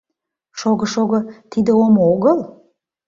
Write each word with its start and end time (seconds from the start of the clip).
Шого-шого, 0.59 1.19
тиде 1.51 1.71
омо 1.83 2.01
огыл? 2.13 2.37